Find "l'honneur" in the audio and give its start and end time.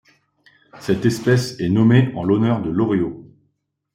2.23-2.63